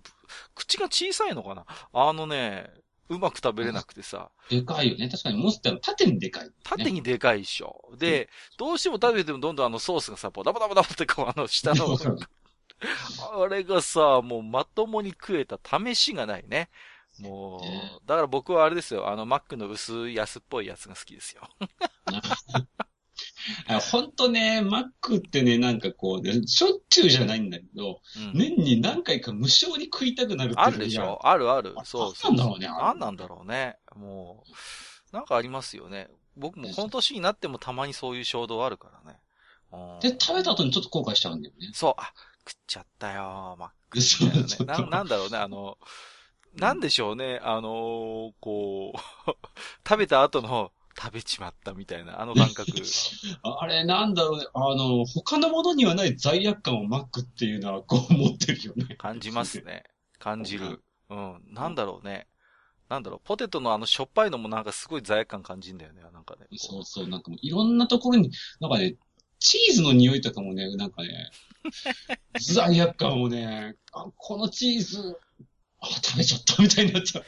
[0.53, 1.65] 口が小さいのかな？
[1.93, 2.69] あのね、
[3.09, 5.09] うまく食べれなくてさ、でかいよね。
[5.09, 6.51] 確かにモスって縦にでかい、ね。
[6.63, 7.91] 縦にでかいっしょ。
[7.97, 11.97] で、どうしても食べてもどんどんあのソースがさ、ダバダバダバってこうあの下の
[13.33, 16.69] あれがさ、もうまともに食えた試しがないね。
[17.19, 21.43] もねう、だから僕はあれですよ、あのマックの薄い安っぽいやつが好きですよ。
[23.77, 31.19] あほんとね、マックってね、なんかこう、ね、しょっちゅうじゃないんだけど、うん年に何回か無償に食いたくなるってあるでしょ？
[31.25, 32.33] あるあるそうそう。
[32.33, 33.77] なんだろうねなんなんだろうね。
[33.95, 34.43] も
[35.11, 36.09] う、なんかありますよね。
[36.38, 39.19] 僕もこの年になってもたまにそういう衝動あるからね。
[39.71, 41.69] うんで、食べた後にちょっと後悔しちゃうんだよね。
[41.73, 42.13] そう、あ、
[42.47, 44.03] 食っちゃったよ、マックね。
[44.03, 45.77] そうななんだろうね、あの、
[46.55, 49.31] なんでしょうね、あのーこう、
[49.88, 52.71] 食べた後の食べちまったみたいな、あの感覚。
[53.43, 54.45] あれ、なんだろうね。
[54.53, 58.95] あの、他のものにはない罪悪感をマックっていうのはこう持ってるよね。
[58.95, 59.84] 感じますね。
[60.19, 60.81] 感じる。
[61.10, 61.41] うん。
[61.51, 62.27] なんだろうね。
[62.89, 66.45] なんだろう、ポテトのあのしょっぱいのもなんかすごい罪悪感感じんだよね、なんかね。
[66.55, 68.95] そうそう、なんかもういろんなところに、なんかね、
[69.39, 71.31] チーズの匂いとかもね、なんかね、
[72.39, 75.17] 罪悪感をね、あこのチーズ、
[75.79, 77.25] あ、食べちゃったみたいになっちゃう。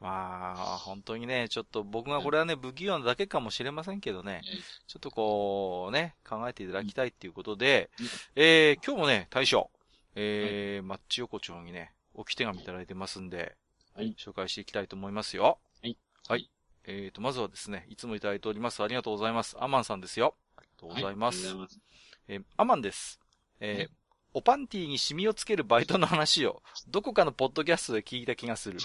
[0.00, 4.42] まあ、本当にね、ちょっと僕がこれはね、不器用なだけかもしれませんけどね、
[4.86, 8.06] ちょっとこう、ね、考えていただきたいっていうことで、うん
[8.36, 9.70] えー、今日もね、大将、
[10.14, 13.56] えー、マッチ横丁にね、置き手紙いただいてますんで、
[13.94, 15.58] はい紹介していきたいと思いますよ。
[15.82, 15.96] はい。
[16.28, 16.48] はい。
[16.84, 18.80] えーと、まずはですね、いつもいただいております。
[18.80, 19.56] ありがとうございます。
[19.58, 20.36] アマンさんですよ。
[20.56, 21.48] ありがとうございます。
[21.48, 21.80] はいます。
[22.28, 23.18] えーアマンです。
[23.58, 23.90] えーはい
[24.34, 28.78] おパンティにシミをつけるバイトの話を、どこかのポッドキャストで聞いた気がする。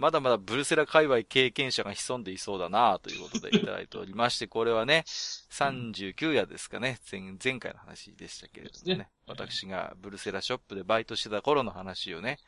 [0.00, 5.04] まだまだブルセラ界隈経験者が潜んでいそうだなということでいただいておりまして、これはね、
[5.52, 9.10] 39夜ですかね、前前回の話でしたけれどもね。
[9.26, 12.38] 私がブルセラショップでバイトしてた頃の話をね、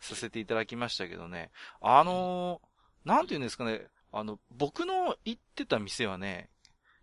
[0.00, 6.50] させていただきましたけどね、あのーなんて言うんですかね、あの、僕の行ってた店はね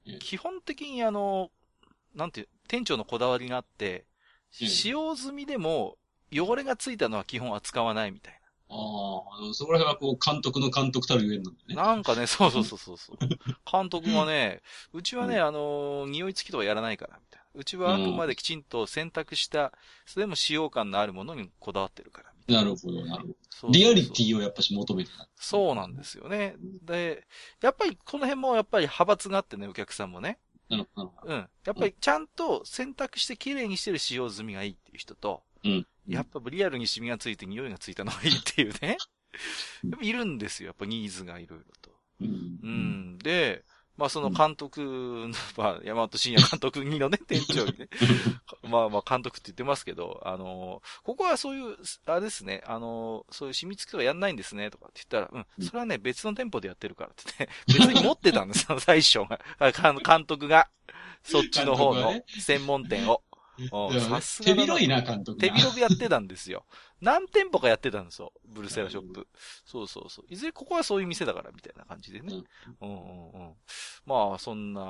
[0.05, 1.49] うん、基本的にあの、
[2.13, 4.05] なんていう、店長のこだわりがあって、
[4.61, 4.67] うん。
[4.67, 5.97] 使用済みでも
[6.29, 8.42] 汚れがついたのは基本扱わないみたいあ
[8.73, 11.75] あ、あの、そこら辺はこう、監督の監督たるゆえんなんだね。
[11.75, 11.83] な。
[11.83, 13.17] なんかね、そうそうそうそうそう。
[13.71, 14.62] 監督がね、
[14.93, 17.43] うちはね、あのー、匂い付きとかやらないから、みたいな。
[17.55, 19.73] うちはあくまできちんと選択した、
[20.05, 22.63] それでも使用感のあるものにこだわってるから、みたいな。
[22.63, 23.73] なるほど、なるほど。
[23.73, 25.27] リアリティをやっぱし求めてた。
[25.36, 26.55] そうなんですよね。
[26.81, 27.27] で、
[27.62, 30.39] やっぱりこの辺もやっぱり派閥があってね、お客さんもね。
[30.69, 31.13] なるほど。
[31.23, 31.36] うん。
[31.36, 35.88] やっぱりちゃんと選択して綺麗にしてる使用済みがいいっていう人と、うん。
[36.07, 38.97] やっぱリアルにシミがついて匂いがついたのがいいっていうね。
[40.01, 40.67] いるんですよ。
[40.67, 41.91] やっぱニーズがいろいろと。
[42.21, 42.67] うんう。
[42.67, 43.17] ん。
[43.17, 43.63] で、
[43.95, 47.89] まあその監督の、 まあ山本慎也監督にのね、 店長にね、
[48.63, 59.39] まあまあ監督って言ってますけど、あのここはそういう、あれですね、あのそういう染み付きとかやんないんですね、とかって言ったら、うん、それはね、別の店舗でやってるからってね、別に持ってたんですよ、最初が。
[60.03, 60.69] 監督が。
[61.23, 63.23] そっちの方の専門店を。
[63.99, 65.47] さすが手広いな、監督が。
[65.47, 66.65] 手広くやってたんですよ。
[67.01, 68.33] 何店舗かやってたんですよ。
[68.45, 69.27] ブルセラショップ。
[69.65, 70.25] そうそうそう。
[70.29, 72.43] いずれここはそういう店だから、みたいな感じでね。
[72.81, 73.53] うんうんうん。
[74.05, 74.81] まあ、そんな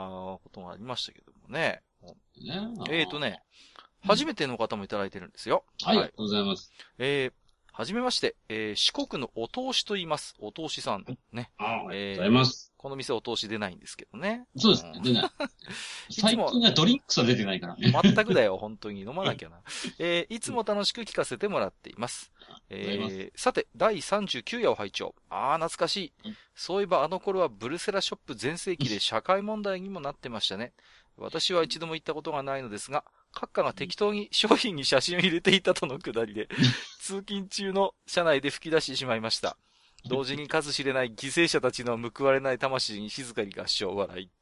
[0.43, 1.81] ことがありましたけどもね。
[2.01, 3.19] ねえーと。
[3.19, 5.63] ね、うん初めての方もいただいてるんですよ。
[5.81, 6.71] はい、ありがとうございます。
[6.97, 7.33] えー、
[7.75, 10.35] はじめまして、えー、四国のお通しと言います。
[10.39, 11.05] お通しさん。
[11.31, 11.49] ね。
[11.57, 12.71] あありがとうございます。
[12.77, 14.45] この店お通し出ないんですけどね。
[14.55, 15.23] そうですね、出ない。
[16.09, 17.91] いつも最近はドリンクスは出てないからね。
[18.03, 19.01] 全くだよ、本当に。
[19.01, 19.59] 飲まなきゃな。
[19.97, 22.31] えーいつも楽しく聞かせてもらっています。
[22.69, 25.15] えーさて、第39夜を拝聴。
[25.31, 26.37] ああ、懐かしいうん。
[26.53, 30.73] そういえばあの頃はブルセラショップ全盛期で社会問題にもなってましたね。
[31.17, 36.47] 私は一度も行ったことがないのですが、閣下が適当に商品に写真を入れていたとのくだりで、
[37.01, 39.57] 通勤中の車内で吹き出してしまいました。
[40.05, 44.33] 同時に数知れない犠牲者たちの報われない魂に静かに合唱笑いって。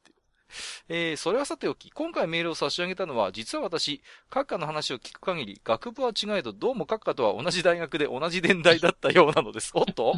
[0.88, 9.70] えー、それはさておき、今回メールを差し上げたのは、実は私、閣下の話を聞く限り、学部は違えど、どうも閣下とは同じ大学で同じ年代だったようなのです。
[9.74, 10.14] おっと？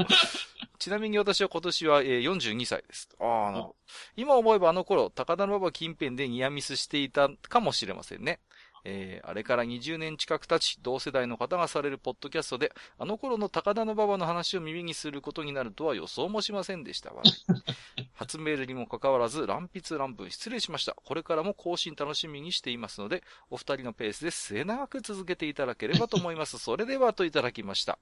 [0.79, 3.09] ちなみに私は今年は、えー42歳です。
[3.21, 3.71] ああ。
[4.17, 8.41] 今思えばあの頃、高田馬場近辺でニアミスしていたかもしれませんね。
[8.85, 17.13] えー、あれから20年近く経ち、同世代の方がされるポッドキャストで、あの頃の高田の馬場の話を耳にすることになるとは予想もしませんでした。
[18.15, 20.95] 初メールにもかかわらず、乱筆乱文失礼しました。
[20.95, 26.59] これからも更新楽しみにしていますので、お二人のペースで末長く続けていただければと思います。
[26.61, 27.99] それではといただきました。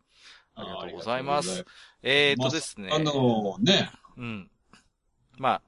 [0.55, 1.65] ありがとうございます。
[2.03, 2.91] えー、っとですね。
[2.93, 3.91] あのね。
[4.17, 4.51] うん。
[5.39, 5.63] まあ、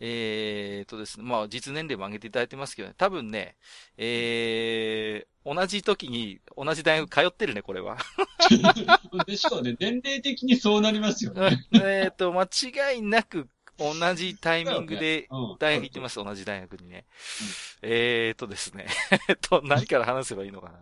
[0.00, 3.56] えーとですね、まあ実年齢も上げていただいてますけどね、多分ね、
[3.96, 7.98] えー、同じ時に同じ大学通ってるね、これは。
[9.26, 11.66] でしょうね、年齢的にそうなりますよね。
[11.72, 15.28] えっと、間違いなく同じタイミングで
[15.58, 17.04] 大学行ってます、同じ大学にね。
[17.82, 18.86] えーとですね、
[19.28, 20.78] えっと、何から話せばいいのかな。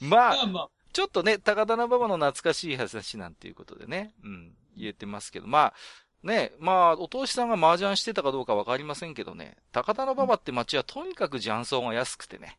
[0.00, 5.74] まあ、ちょっとね、高田馬場の懐かしい話なんていうことでね、うん、言えてますけど、まあ、
[6.22, 12.58] ね、まあ、お通しさんが麻雀してたかどうかわかりませんけどね、高田馬場って街はとにかく雀荘が安くてね。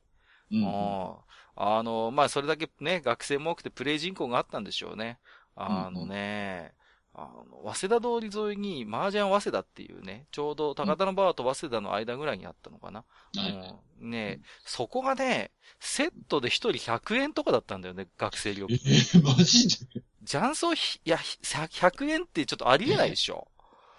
[0.52, 0.66] うん、
[1.56, 5.20] あの、まあ、それだけね、学生も多くてプレイ人口があったんでしょうね。
[5.56, 6.74] あのね、
[7.14, 13.04] あの、早稲田通り沿いに麻雀早稲田っていうね、ちょうど高田馬場と早稲田の間ぐらいにあったのかな。
[14.00, 18.78] うん、ね、そこがね、セットで一人100円とかだったんだよね、学生料金。
[18.86, 20.02] えー、マジで？
[20.26, 23.48] 雀荘、いや、100円ってちょっとありえないでしょ。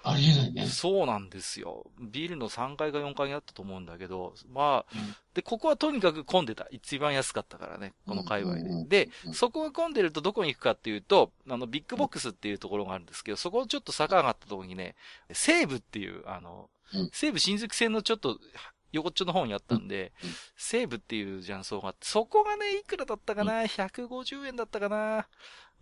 [0.05, 0.67] ありえないね。
[0.67, 1.87] そうなんですよ。
[2.01, 6.67] ビルの3階か4階にあったと思うんだけど、まあ、うん、で、ここはとにかく混んでた。
[6.71, 9.07] 一番安かったからね、この界隈で。
[9.07, 14.97] で、そこが混んでるとどこに行くかっていうと、あの、ビッグボックスっていうところがあるんですけど、そこちょっと坂上がったところにね、
[15.31, 16.69] 西武っていう、あの、
[17.13, 18.39] 西武新宿線のちょっと、
[18.93, 20.13] 横っちょの方にあったんで、
[20.57, 25.27] 西武っていう雀荘があって、そこがね、いくらだったかな ?150 円だったかな？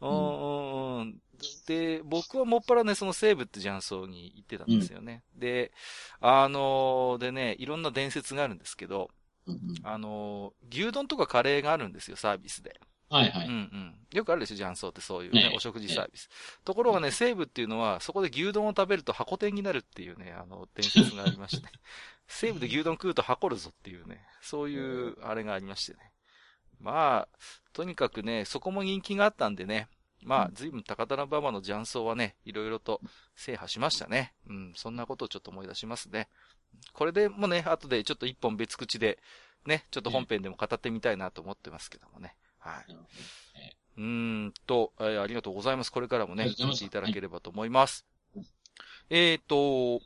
[0.00, 1.20] うんうん。
[1.66, 5.22] で、僕はもっぱらね、その西武って雀荘に行ってたんですよね。
[5.34, 5.72] うん、で、
[6.20, 9.10] あのー、でね、いろんな伝説があるんですけど、
[9.46, 12.80] うん、あのー、牛丼とかカレーがあるんですよ、サービスで。
[13.10, 13.46] はいはい。
[13.48, 13.94] うんうん。
[14.12, 16.30] よくあるでしょ、雀荘ってそういうね、ねお食事サービス。
[16.64, 21.72] ところがね、西武っていうのは、そこで牛丼を食べると箱店になるっていうね、あの、伝説がありまして、ね、
[22.28, 26.12] 西武で牛丼食うと箱るぞっていうね、そういうあれがありましてね。
[26.80, 27.38] まあ、
[27.72, 29.88] とにかくね、そこも人気があったんでね、
[30.22, 33.00] まあ、随分高田馬場の雀荘はね、いろいろと
[33.36, 34.34] 制覇しましたね。
[34.48, 36.28] うん、そんなことをちょっと思い出しますね。
[36.92, 39.18] これでもね、後でちょっと一本別口で、
[39.66, 42.34] ね、ちょっと本編でも語ってみたいなと思ってますけどもね。
[42.58, 42.92] はい。
[43.96, 44.02] うー
[44.46, 45.92] んと、えー、ありがとうございます。
[45.92, 48.06] これからもね、聞いていただければと思います。
[49.08, 50.04] えっ、ー、と、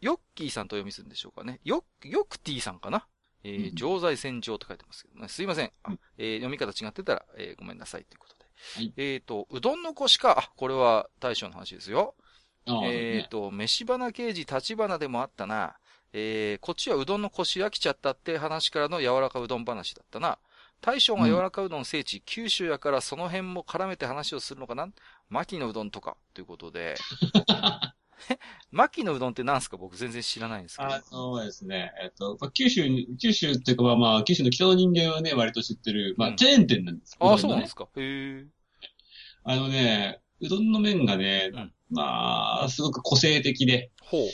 [0.00, 1.60] ヨッキーさんと読みするんでしょうかね。
[1.64, 3.06] ヨッ、ヨクティさんかな？
[3.44, 5.28] えー、常在戦場と書いてますけどね。
[5.28, 5.72] すいません。
[5.82, 8.44] あえー、読み方違ってたら、えー、ごめんなさいということで。
[8.76, 10.38] はい、えっ、ー、と、うどんの腰か。
[10.38, 12.14] あ、これは大将の話ですよ。
[12.66, 15.76] えっ、ー、と、飯花刑事立花でもあったな。
[16.12, 20.38] えー、こっちはうどんの腰飽きちゃったって話からの柔らかうどん話だったな。
[20.80, 24.88] 大将が柔らかうどん聖地、うん、九州やからその辺も絡めて話をするのかな
[25.30, 26.96] 牧のうどんとか、ということで。
[28.70, 29.76] 牧のうどんって何すか？
[29.76, 30.88] 僕全然知らないんですけど。
[30.90, 37.88] あのですね、えっと、まあ、九州に、九州っていうかまあ、九州の北の人間はね、割と知ってる、まあ、チェーン店なんですけど、ね、ああ、そうなんですか？
[37.96, 38.46] へえ。
[39.44, 44.28] あのね、うどんの麺がね、うん、まあ、すごく個性的で、ほう。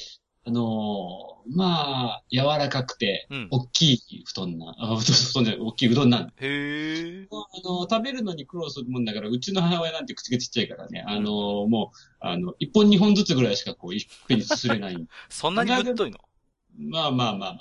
[0.48, 7.28] あのー、まあ、柔らかくて、うん、大きい布団な、あ、布団じゃない、大きいうどんなんへえ。
[7.30, 15.06] あの、食べるのに苦労するもんだから、うちの母親なんて口がちっちゃいからね、あのー、もう、あの、一本二本ずつぐらいしかこう、いっぺんにすすれない。
[15.28, 16.18] そんなにぶっといの？
[16.78, 17.58] まあまあまあ、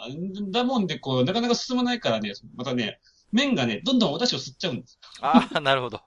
[0.52, 3.02] だもんで、こう、なかなか進まないからね、またね、
[3.34, 4.97] 麺がね、どんどんお出汁を吸っちゃうんです。
[5.19, 6.00] ああ、なるほど。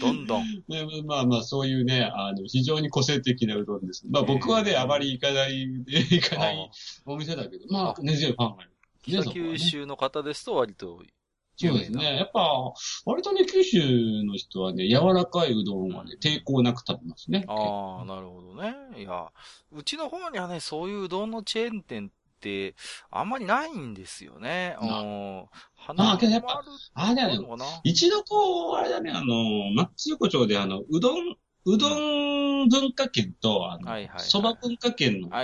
[0.00, 0.44] どんどん。
[1.06, 4.06] まあまあ、そういうね、あの、非常に個性的なうどんです。
[4.08, 6.70] まあ僕はね、あまり行かない、行かない
[7.04, 8.72] お店だけど、まあ、根強いファンがいる。
[9.02, 11.00] 北九州の方ですと割と
[11.58, 12.16] そうですね。
[12.16, 12.74] やっぱ、
[13.06, 13.80] 割とね、九州
[14.24, 17.44] の人はね、柔らかいうどんはね、抵抗なく食べますね。
[17.48, 18.74] ああ、なるほどね。
[18.98, 19.32] いや、
[19.72, 22.12] うちの方にはね、そういううどんのチェーン店
[23.10, 24.76] あんまりないんですよね。
[24.80, 24.88] うん。
[25.96, 26.62] まあ、けどやっぱ、
[26.94, 27.80] あれだよね。
[27.84, 35.34] 一度こう、あれだね、あの、松横丁であの、うどん、うどん文化圏と、あの、蕎麦文化圏の境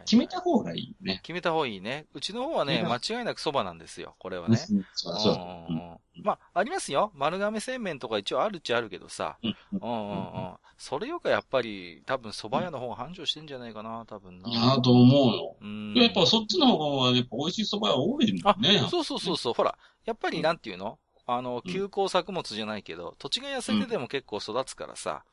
[0.00, 1.20] 決めた方がいいね。
[1.22, 2.06] 決めた方がいいね。
[2.14, 4.56] うちの方はね、間違いなく蕎麦なんですよ、これはね。
[4.56, 6.00] そうそう。
[6.22, 7.12] まあ、ありますよ。
[7.14, 9.36] 丸亀製麺とか一応あるっちゃあるけどさ。
[9.42, 10.54] うんうんうん。
[10.76, 14.48] それよかやっぱり、多分蕎麦屋の方が繁盛してんじゃないかな、多分な。
[14.48, 15.56] いや、と思うよ。
[15.60, 15.94] うん。
[15.94, 18.80] やっぱそっちの方が、やっぱ美味しい蕎麦屋多いもんね。
[18.84, 19.54] あ、そうそうそうそう。
[19.54, 20.98] ほら、やっぱりなんていうの？
[21.26, 25.24] あの、休耕作物じゃないけど、土地が痩せてでも結構育つからさ。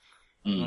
[0.46, 0.62] うんうんう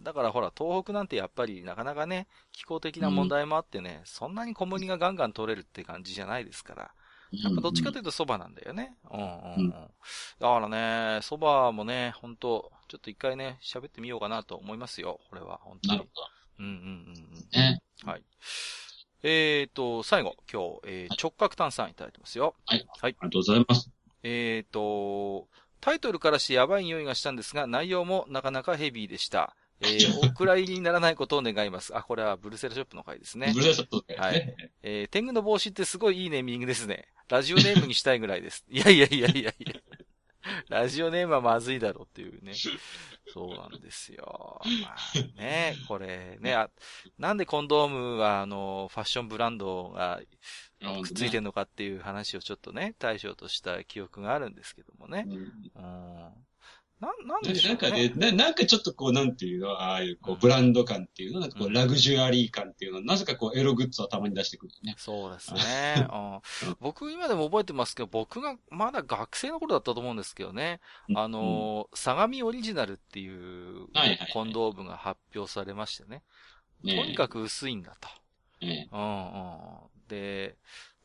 [0.00, 0.02] ん。
[0.02, 6.90] だからほら、東北なんてやっぱりなかなかね、気候的な問題もあってね、うん、そんなに小麦がガンガン取れるって感じじゃないですから。
[7.32, 8.96] やっぱどっちかというと蕎麦なんだよね。
[9.10, 9.70] うんうんうん。
[9.70, 9.88] だ
[10.38, 10.76] からね、
[11.22, 15.20] 蕎麦もね、本当ちょっと一回ね、喋ってみようかなと思いますよ。
[15.28, 15.98] これは、本当に。
[15.98, 16.28] なるほど。
[16.58, 17.48] うんうんうんうん。
[17.52, 17.80] ね。
[18.04, 18.22] はい。
[19.22, 22.54] えーと、最後、今日、えー直角炭酸いただいてますよ。
[22.66, 22.86] はい。
[23.00, 23.90] はいありがとうございます。
[24.22, 25.48] えーと、
[25.80, 29.56] タイトルからしてやばい匂いがしたんですが、内容もなかなかヘビーでした。
[29.80, 31.96] えー、 お蔵入りにならないことを願います。
[31.96, 33.60] あ、これはブルセラショップの回ですねブ。
[33.60, 34.72] ルーショットではいね。
[34.82, 37.08] えー、天狗の帽子ってすごいいいネーミングですね。
[37.28, 38.64] ラジオネームにしたいぐらいです。
[38.70, 39.72] いやいやいやいやいや。
[40.68, 42.52] ラジオネームはまずいだろうっていうね。
[43.32, 44.60] そうなんですよ。
[44.82, 46.70] まあね、これね、あ
[47.18, 50.20] なんでコンドームはあの、ファッションブランドが
[51.02, 55.24] くっついてんのかっていう話をちょっとね、対象とした記憶があるんですけどもね。
[55.26, 56.46] うんうん。
[57.00, 64.94] なん、なんででしょうんなかねね。、ななんかちょっとこう、なんていうの、ああいうこうんう、ブランド感っていうの、なんかこう、うんラグジュアリー感っていうの、なぜかこう、エログッズをたまに出してくるね。
[64.96, 66.06] そうですね。
[66.10, 70.80] うん僕今でも覚えてますけど、僕がまだ学生の頃だったと思うんですけどね。
[71.14, 76.22] あのー、相模オリジナルっていうはいはいはいコンドームが発表されましてね。
[76.84, 78.08] うん、とにかく薄いんだと。
[78.64, 79.62] ねうんうん。
[80.08, 80.56] で、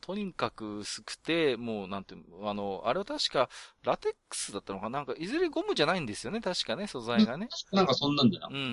[0.02, 3.48] とにかく薄くて、もうなんていうの、あの、あれは確か
[3.84, 4.98] ラテックスだったのかな？
[4.98, 7.48] なんか、いずれゴムじゃないんですよね、確かね、素材がね。
[7.72, 8.54] なんかそんなんだなうん。
[8.54, 8.68] うんうんう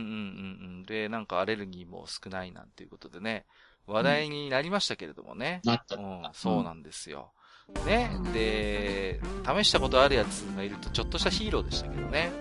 [0.81, 0.83] ん。
[0.83, 3.45] で、なんかアレルギーも少ないなんていうことでね、
[3.87, 5.61] 話題になりましたけれどもね。
[5.63, 7.31] なったうん、そうなんですよ。
[7.85, 12.31] ね、で、試したことあるやつがいるとちょっとしたヒーローでしたけどね。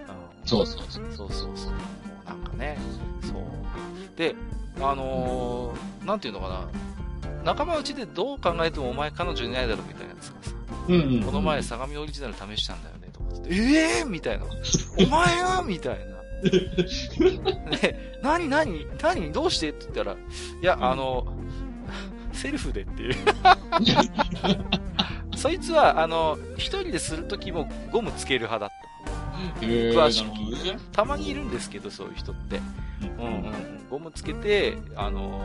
[0.40, 1.12] うん、そうそうそう。
[1.14, 1.72] そうそうそう。
[1.72, 1.78] も
[2.22, 2.78] うなんかね、
[3.20, 4.16] そう。
[4.16, 4.34] で、
[4.80, 6.68] あのーなんていうのかな？
[7.48, 10.50] 仲間内でどう考えてもお前彼女いないだろみたいなやつがさ、
[10.86, 11.22] うんうん。
[11.22, 14.44] この前相模オリジナル試したんだよねとかって、ええー、みたいな。
[14.44, 16.18] お前はみたいな。
[17.70, 19.32] ね、何何何？
[19.32, 19.70] どうして？
[19.70, 20.16] って言ったら、い
[20.60, 21.26] や、あの、
[22.34, 23.14] セルフでっていう。
[25.34, 29.66] そいつは、あの、一人でするときもゴムつける派だった。
[29.66, 30.30] 詳しく
[30.92, 32.60] たまにいるんですけど、そういう人って。
[33.18, 33.52] うんうん。
[33.90, 35.42] ゴムつけて、あの、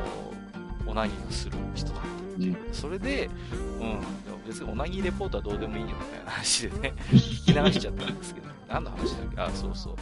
[0.88, 2.58] オナニーをする人だっていう。
[2.72, 3.30] それで、
[3.80, 4.00] うん、いや
[4.48, 9.42] 別にオナニーレポートはどうでもいいよみたいな話でね、 聞き流しちゃったんですけど、何の話だっけ？
[9.42, 9.96] あ、そうそう。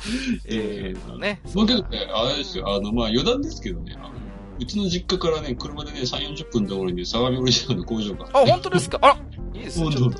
[0.45, 1.41] えーとね。
[1.53, 3.95] まあけどね、あれですよ、あの、まあ余談ですけどね、
[4.59, 8.99] うちの実家からね、車でね、3、40分のところに相模オリジナルの工場があ、本当ですか？
[9.01, 9.17] あら
[9.53, 10.19] いいですね、ちょ本っと。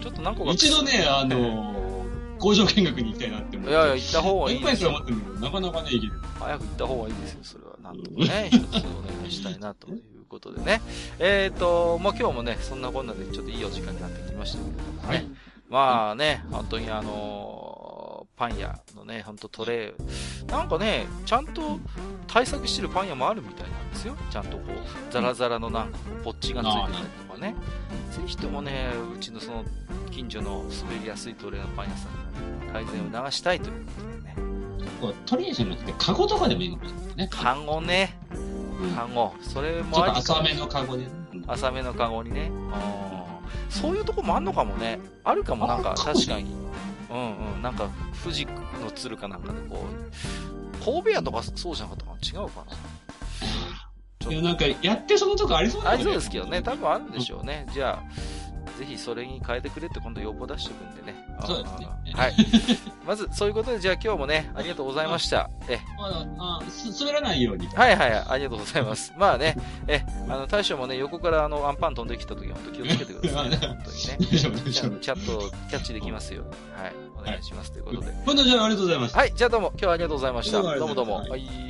[0.00, 0.52] ちょっと何個か。
[0.52, 2.04] 一度ね、あの、
[2.38, 3.72] 工場見学に行きたいなって思って。
[3.72, 6.12] いやいや、行った方がいいいっぱいですら持ってるけど、なかなかね、行ける。
[6.38, 7.69] 早く行った方がいいですよ、それは。
[7.92, 10.80] なんとかね、一つお願いしたいなということでね。
[11.18, 15.08] えっ、と、まあ、今日もね、そんなこんなでちょっといいお時間になってきましたけれどもね。
[15.08, 15.26] はい
[15.68, 17.90] まあね、本当にあのー
[18.40, 21.78] パン屋のね、本当トレー、なんかね、ちゃんと
[22.26, 24.16] 対策してるパン屋もあるみたいなんですよ。
[24.30, 27.54] ちゃんとこう、ザラザラのなんかこう、ポッチがついてたりとかね。
[28.12, 29.64] ぜひともね、うちのその、
[30.10, 34.19] 近所の滑りやすいトレーのパン屋さんが、ね、改善を流したいということで
[35.00, 35.06] ね。
[35.06, 36.84] こうトレーじゃなくて、カゴとかでもいいのか
[37.16, 37.28] ね。
[37.30, 38.18] カゴね、
[38.80, 39.34] うんカゴ。
[39.40, 41.04] それちょっと浅めのカゴで。
[41.04, 42.50] うん浅めのカゴにね。
[42.50, 43.30] うん
[43.68, 45.00] そういうとこもあんのかもね。
[45.22, 46.52] あるかも、なんか、確かに。
[47.08, 47.62] うんうん。
[47.62, 47.88] なんか、
[48.22, 52.42] 富士の鶴かなんかでこう、神戸屋とかそうじゃなかったかな？
[52.42, 52.64] 違うか
[54.28, 56.02] いや、なんか、やってそのとこありそうなあり。
[56.02, 56.62] そうですけどね。
[56.62, 57.66] 多分あるんでしょうね。
[57.72, 61.24] じゃあ、ぜひそれに変えてくれって今度要望出しておくんでね。
[61.46, 62.34] そうですねんはい。
[63.06, 65.50] まず、そういうことで、じゃあ今日もね、ありがとうございました。
[65.68, 66.06] え、ま
[66.38, 67.66] あ、あす滑らないように。
[67.68, 69.12] はいはいはい、ありがとうございます。
[69.18, 73.56] まあね、え、あの、大将もね、横からあの、アンパン飛んできた時は本当気をつけてくださいね。
[73.62, 74.72] 本当にね。
[74.72, 75.10] ち。
[75.10, 76.44] ゃんとキャッチできますよ。
[76.76, 76.94] はい。
[77.16, 77.72] お願いします。
[77.72, 78.12] ということで。
[78.24, 79.16] 今度じゃあありがとうございます。
[79.16, 79.32] はい。
[79.34, 80.62] じゃあどうも、今日はありがとうございました。
[80.62, 81.69] どうもどうもはい。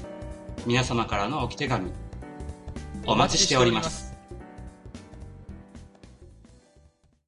[0.67, 1.91] 皆様からの置き手紙、
[3.07, 4.10] お待ちしております。